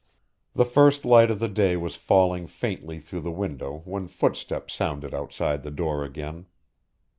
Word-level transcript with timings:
The 0.55 0.65
first 0.65 1.05
light 1.05 1.29
of 1.29 1.37
the 1.37 1.47
day 1.47 1.77
was 1.77 1.95
falling 1.95 2.47
faintly 2.47 2.97
through 2.99 3.19
the 3.21 3.29
window 3.29 3.83
when 3.85 4.07
footsteps 4.07 4.73
sounded 4.73 5.13
outside 5.13 5.61
the 5.61 5.69
door 5.69 6.03
again. 6.03 6.47